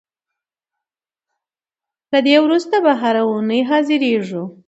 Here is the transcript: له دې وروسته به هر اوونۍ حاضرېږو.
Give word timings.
له 2.11 2.19
دې 2.25 2.35
وروسته 2.45 2.75
به 2.83 2.93
هر 3.01 3.15
اوونۍ 3.23 3.61
حاضرېږو. 3.69 4.43